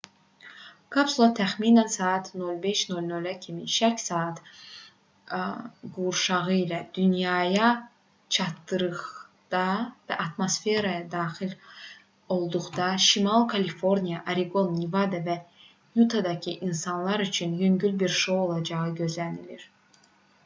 kapsula 0.93 1.25
təxminən 1.39 1.89
saat 1.95 2.29
05:00 2.43 3.33
kimi 3.41 3.65
şərq 3.73 3.99
saat 4.03 4.39
qurşağı 5.97 6.55
ilə 6.61 6.79
dünyaya 6.95 7.67
çatdıqda 8.37 9.61
və 10.11 10.17
atmosferə 10.25 10.93
daxil 11.13 11.53
olduqda 12.37 12.87
şimali 13.09 13.49
kaliforniya 13.53 14.23
oreqon 14.35 14.71
nevada 14.79 15.19
və 15.29 15.35
yutadakı 16.01 16.57
insanlar 16.71 17.25
üçün 17.29 17.53
yüngül 17.63 17.93
bir 18.05 18.17
şou 18.23 18.41
olacağı 18.47 18.89
gözlənilir 19.03 19.67